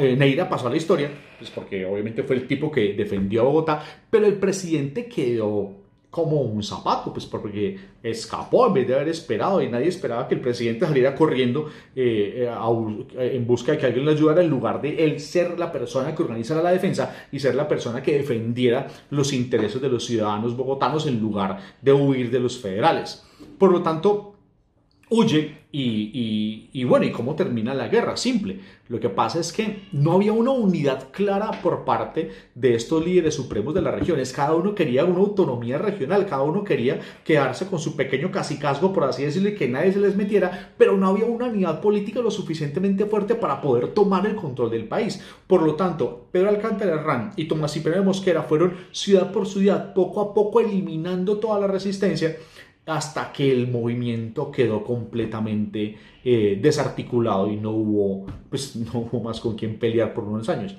eh, 0.00 0.16
Neira 0.16 0.48
pasó 0.48 0.68
a 0.68 0.70
la 0.70 0.76
historia, 0.76 1.10
pues 1.38 1.50
porque 1.50 1.84
obviamente 1.84 2.22
fue 2.22 2.36
el 2.36 2.46
tipo 2.46 2.70
que 2.70 2.94
defendió 2.94 3.42
a 3.42 3.44
Bogotá, 3.44 3.82
pero 4.10 4.26
el 4.26 4.34
presidente 4.34 5.06
quedó 5.06 5.77
como 6.10 6.40
un 6.40 6.62
zapato, 6.62 7.12
pues 7.12 7.26
porque 7.26 7.78
escapó 8.02 8.66
en 8.66 8.74
vez 8.74 8.88
de 8.88 8.94
haber 8.94 9.08
esperado 9.08 9.60
y 9.60 9.68
nadie 9.68 9.88
esperaba 9.88 10.26
que 10.26 10.36
el 10.36 10.40
presidente 10.40 10.86
saliera 10.86 11.14
corriendo 11.14 11.68
eh, 11.94 12.48
eh, 12.48 13.30
en 13.34 13.46
busca 13.46 13.72
de 13.72 13.78
que 13.78 13.86
alguien 13.86 14.06
le 14.06 14.12
ayudara 14.12 14.42
en 14.42 14.48
lugar 14.48 14.80
de 14.80 15.04
él 15.04 15.20
ser 15.20 15.58
la 15.58 15.70
persona 15.70 16.14
que 16.14 16.22
organizara 16.22 16.62
la 16.62 16.70
defensa 16.70 17.14
y 17.30 17.40
ser 17.40 17.54
la 17.54 17.68
persona 17.68 18.02
que 18.02 18.16
defendiera 18.16 18.86
los 19.10 19.34
intereses 19.34 19.82
de 19.82 19.88
los 19.90 20.06
ciudadanos 20.06 20.56
bogotanos 20.56 21.06
en 21.06 21.20
lugar 21.20 21.58
de 21.82 21.92
huir 21.92 22.30
de 22.30 22.40
los 22.40 22.58
federales. 22.58 23.26
Por 23.58 23.70
lo 23.70 23.82
tanto, 23.82 24.34
huye 25.10 25.57
y, 25.70 26.84
bueno, 26.84 27.04
¿y 27.04 27.12
cómo 27.12 27.34
termina 27.34 27.74
la 27.74 27.88
guerra? 27.88 28.16
Simple. 28.16 28.60
Lo 28.88 28.98
que 29.00 29.10
pasa 29.10 29.38
es 29.38 29.52
que 29.52 29.82
no 29.92 30.12
había 30.12 30.32
una 30.32 30.50
unidad 30.50 31.08
clara 31.10 31.50
por 31.62 31.84
parte 31.84 32.30
de 32.54 32.74
estos 32.74 33.04
líderes 33.04 33.34
supremos 33.34 33.74
de 33.74 33.82
las 33.82 33.94
regiones. 33.94 34.32
Cada 34.32 34.54
uno 34.54 34.74
quería 34.74 35.04
una 35.04 35.18
autonomía 35.18 35.76
regional, 35.76 36.24
cada 36.24 36.42
uno 36.42 36.64
quería 36.64 37.00
quedarse 37.22 37.66
con 37.66 37.78
su 37.78 37.96
pequeño 37.96 38.30
cacicazgo, 38.30 38.94
por 38.94 39.04
así 39.04 39.24
decirlo, 39.24 39.50
y 39.50 39.56
que 39.56 39.68
nadie 39.68 39.92
se 39.92 40.00
les 40.00 40.16
metiera, 40.16 40.72
pero 40.78 40.96
no 40.96 41.08
había 41.08 41.26
una 41.26 41.46
unidad 41.46 41.82
política 41.82 42.20
lo 42.20 42.30
suficientemente 42.30 43.04
fuerte 43.04 43.34
para 43.34 43.60
poder 43.60 43.88
tomar 43.88 44.26
el 44.26 44.36
control 44.36 44.70
del 44.70 44.88
país. 44.88 45.22
Por 45.46 45.62
lo 45.62 45.74
tanto, 45.74 46.28
Pedro 46.32 46.48
Alcántara 46.48 46.94
Herrán 46.94 47.32
y 47.36 47.46
Tomás 47.46 47.74
Cipriano 47.74 48.04
Mosquera 48.04 48.42
fueron 48.42 48.72
ciudad 48.92 49.32
por 49.32 49.46
ciudad, 49.46 49.92
poco 49.92 50.22
a 50.22 50.32
poco 50.32 50.60
eliminando 50.60 51.36
toda 51.36 51.60
la 51.60 51.66
resistencia 51.66 52.36
hasta 52.88 53.32
que 53.32 53.52
el 53.52 53.68
movimiento 53.70 54.50
quedó 54.50 54.82
completamente 54.82 55.96
eh, 56.24 56.58
desarticulado 56.60 57.50
y 57.52 57.56
no 57.56 57.70
hubo, 57.70 58.26
pues, 58.48 58.74
no 58.94 59.00
hubo 59.00 59.22
más 59.22 59.40
con 59.40 59.56
quien 59.56 59.78
pelear 59.78 60.14
por 60.14 60.24
unos 60.24 60.48
años. 60.48 60.74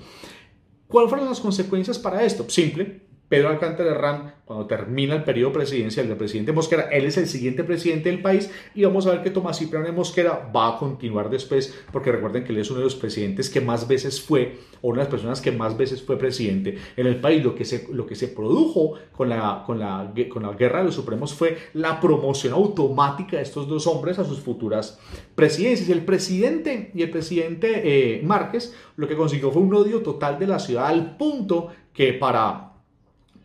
¿Cuáles 0.88 1.10
fueron 1.10 1.30
las 1.30 1.40
consecuencias 1.40 2.00
para 2.00 2.24
esto? 2.24 2.50
Simple, 2.50 3.02
Pedro 3.30 3.50
Alcántara 3.50 3.92
Herrán, 3.92 4.34
cuando 4.44 4.66
termina 4.66 5.16
el 5.16 5.24
periodo 5.24 5.54
presidencial 5.54 6.08
del 6.08 6.18
presidente 6.18 6.52
Mosquera, 6.52 6.90
él 6.92 7.06
es 7.06 7.16
el 7.16 7.28
siguiente 7.28 7.64
presidente 7.64 8.10
del 8.10 8.24
país 8.24 8.50
y 8.74 8.84
vamos 8.84 9.06
a 9.06 9.12
ver 9.12 9.22
que 9.22 9.30
Tomás 9.30 9.60
Cipriano 9.60 9.94
Mosquera 9.94 10.50
va 10.54 10.70
a 10.70 10.78
continuar 10.80 11.30
después, 11.30 11.80
porque 11.92 12.12
recuerden 12.12 12.44
que 12.44 12.52
él 12.52 12.58
es 12.58 12.72
uno 12.72 12.80
de 12.80 12.86
los 12.86 12.96
presidentes 12.96 13.52
que 13.52 13.62
más 13.62 13.88
veces 13.88 14.20
fue, 14.20 14.58
o 14.82 14.88
una 14.88 15.02
de 15.02 15.04
las 15.04 15.12
personas 15.12 15.42
que 15.42 15.52
más 15.52 15.78
veces 15.78 16.02
fue 16.02 16.18
presidente 16.18 16.80
en 16.98 17.06
el 17.06 17.22
país. 17.22 17.44
Lo 17.44 17.54
que 17.54 17.66
se, 17.66 17.88
lo 17.94 18.08
que 18.08 18.16
se 18.16 18.30
produjo 18.30 18.96
con 19.12 19.30
la, 19.30 19.64
con, 19.64 19.78
la, 19.78 20.12
con 20.28 20.42
la 20.42 20.54
guerra 20.54 20.80
de 20.80 20.86
los 20.86 20.96
supremos 20.96 21.36
fue 21.36 21.56
la 21.74 22.02
promoción 22.02 22.54
automática 22.54 23.38
de 23.38 23.44
estos 23.44 23.68
dos 23.68 23.86
hombres 23.86 24.18
a 24.18 24.26
sus 24.26 24.40
futuras 24.40 25.00
presidencias. 25.36 25.88
El 25.90 26.04
presidente 26.04 26.90
y 26.96 27.04
el 27.04 27.12
presidente 27.12 27.82
eh, 27.84 28.24
Márquez 28.24 28.76
lo 28.96 29.08
que 29.08 29.16
consiguió 29.16 29.52
fue 29.52 29.62
un 29.62 29.74
odio 29.76 30.02
total 30.02 30.40
de 30.40 30.48
la 30.48 30.58
ciudad 30.58 30.88
al 30.88 31.16
punto 31.16 31.70
que 31.94 32.14
para 32.14 32.69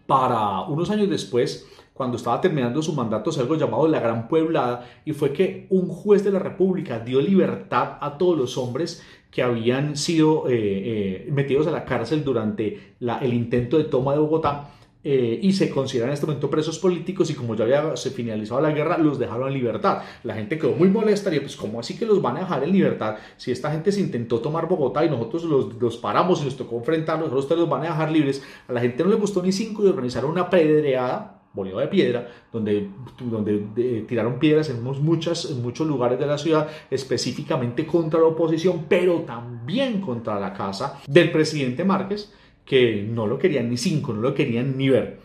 para 0.07 0.63
unos 0.63 0.91
años 0.91 1.09
después, 1.09 1.67
cuando 1.93 2.17
estaba 2.17 2.41
terminando 2.41 2.83
su 2.83 2.93
mandato, 2.93 3.31
hacer 3.31 3.47
llamado 3.57 3.89
la 3.89 4.01
Gran 4.01 4.29
Pueblada, 4.29 4.87
y 5.05 5.13
fue 5.13 5.33
que 5.33 5.67
un 5.71 5.89
juez 5.89 6.25
de 6.25 6.33
la 6.33 6.39
República 6.39 6.99
dio 6.99 7.21
libertad 7.21 7.99
a 8.01 8.19
todos 8.19 8.37
los 8.37 8.59
hombres 8.59 9.03
que 9.31 9.43
habían 9.43 9.97
sido 9.97 10.49
eh, 10.49 10.53
eh, 10.55 11.29
metidos 11.33 11.67
a 11.67 11.71
la 11.71 11.85
cárcel 11.85 12.23
durante 12.23 12.95
el 13.01 13.35
intento 13.35 13.79
de 13.79 13.85
toma 13.85 14.13
de 14.13 14.19
Bogotá 14.19 14.71
eh, 15.07 15.39
y 15.43 15.53
se 15.53 15.69
consideran 15.69 16.09
en 16.09 16.15
este 16.15 16.25
momento 16.25 16.49
presos 16.49 16.79
políticos 16.79 17.31
y 17.31 17.35
como 17.35 17.55
ya 17.55 17.65
había 17.65 17.95
se 17.97 18.11
finalizado 18.11 18.61
la 18.63 18.71
guerra, 18.71 18.97
los 18.97 19.19
dejaron 19.19 19.49
en 19.49 19.55
libertad. 19.55 20.03
La 20.23 20.35
gente 20.35 20.59
quedó 20.59 20.73
muy 20.73 20.89
molesta 20.89 21.35
y 21.35 21.41
pues 21.41 21.57
¿cómo 21.57 21.79
así 21.79 21.99
que 21.99 22.07
los 22.07 22.23
van 22.23 22.39
a 22.39 22.41
dejar 22.41 22.65
en 22.65 22.73
libertad? 22.73 23.17
Si 23.37 23.53
esta 23.53 23.71
gente 23.71 23.93
se 23.93 24.01
intentó 24.01 24.41
tomar 24.41 24.67
Bogotá 24.67 25.05
y 25.05 25.11
nosotros 25.11 25.45
los, 25.45 25.75
los 25.75 25.99
paramos 25.99 26.41
y 26.41 26.47
nos 26.47 26.57
tocó 26.57 26.79
enfrentarnos, 26.79 27.27
nosotros 27.27 27.45
ustedes 27.45 27.61
los 27.61 27.69
van 27.69 27.83
a 27.83 27.91
dejar 27.91 28.11
libres. 28.11 28.43
A 28.67 28.73
la 28.73 28.81
gente 28.81 29.05
no 29.05 29.11
le 29.11 29.17
gustó 29.17 29.43
ni 29.43 29.53
cinco 29.53 29.85
y 29.85 29.89
organizaron 29.89 30.31
una 30.31 30.49
pedreada 30.49 31.43
boleo 31.53 31.79
de 31.79 31.87
piedra, 31.87 32.29
donde, 32.53 32.91
donde 33.21 34.05
tiraron 34.09 34.41
piedras 34.41 34.71
en, 34.71 34.83
muchas, 34.83 35.49
en 35.51 35.63
muchos 35.63 35.87
lugares 35.87 36.19
de 36.19 36.27
la 36.27 36.37
ciudad, 36.37 36.69
específicamente 36.91 37.87
contra 37.87 38.19
la 38.19 38.27
oposición, 38.27 38.87
pero 38.89 39.21
también 39.21 40.01
contra 40.01 40.41
la 40.41 40.53
casa 40.53 41.01
del 41.07 41.31
presidente 41.31 41.85
Márquez 41.85 42.33
que 42.65 43.03
no 43.03 43.27
lo 43.27 43.39
querían 43.39 43.71
ni 43.71 43.77
cinco, 43.77 44.13
no 44.13 44.21
lo 44.21 44.35
querían 44.35 44.77
ni 44.77 44.89
ver. 44.89 45.19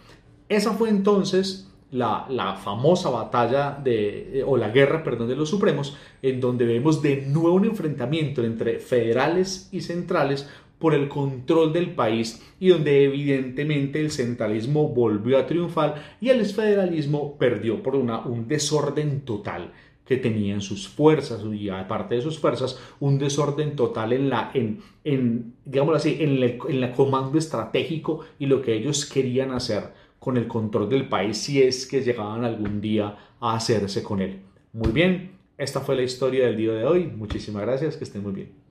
Esa 0.49 0.73
fue 0.73 0.89
entonces 0.89 1.69
la, 1.91 2.25
la, 2.29 2.55
famosa 2.55 3.09
batalla 3.09 3.79
de, 3.83 4.43
o 4.45 4.57
la 4.57 4.69
guerra, 4.69 5.03
perdón, 5.03 5.27
de 5.27 5.35
los 5.35 5.49
Supremos, 5.49 5.97
en 6.21 6.39
donde 6.39 6.65
vemos 6.65 7.01
de 7.01 7.23
nuevo 7.27 7.55
un 7.55 7.65
enfrentamiento 7.65 8.43
entre 8.43 8.79
federales 8.79 9.69
y 9.71 9.81
centrales 9.81 10.47
por 10.79 10.93
el 10.93 11.09
control 11.09 11.73
del 11.73 11.91
país 11.91 12.41
y 12.59 12.69
donde 12.69 13.03
evidentemente 13.03 13.99
el 13.99 14.11
centralismo 14.11 14.87
volvió 14.89 15.37
a 15.37 15.45
triunfar 15.45 16.17
y 16.21 16.29
el 16.29 16.45
federalismo 16.45 17.37
perdió 17.37 17.83
por 17.83 17.95
una, 17.95 18.25
un 18.25 18.47
desorden 18.47 19.21
total 19.21 19.73
que 20.09 20.17
tenían 20.17 20.59
sus 20.59 20.89
fuerzas 20.89 21.39
y 21.53 21.69
aparte 21.69 22.15
de 22.15 22.23
sus 22.23 22.39
fuerzas 22.39 22.79
un 22.99 23.19
desorden 23.19 23.75
total 23.75 24.11
en 24.11 24.27
la 24.31 24.49
en, 24.55 24.81
en 25.03 25.53
así 25.93 26.17
en 26.19 26.31
el, 26.31 26.59
en 26.67 26.83
el 26.83 26.91
comando 26.93 27.37
estratégico 27.37 28.21
y 28.39 28.47
lo 28.47 28.63
que 28.63 28.73
ellos 28.73 29.05
querían 29.05 29.51
hacer 29.51 29.93
con 30.17 30.35
el 30.37 30.47
control 30.47 30.89
del 30.89 31.07
país 31.07 31.37
si 31.37 31.61
es 31.61 31.85
que 31.85 32.01
llegaban 32.01 32.43
algún 32.43 32.81
día 32.81 33.15
a 33.39 33.55
hacerse 33.55 34.01
con 34.01 34.19
él. 34.19 34.39
Muy 34.73 34.91
bien, 34.91 35.33
esta 35.59 35.79
fue 35.79 35.95
la 35.95 36.01
historia 36.01 36.47
del 36.47 36.57
día 36.57 36.71
de 36.71 36.85
hoy. 36.85 37.05
Muchísimas 37.05 37.61
gracias, 37.61 37.95
que 37.95 38.03
estén 38.03 38.23
muy 38.23 38.31
bien. 38.31 38.68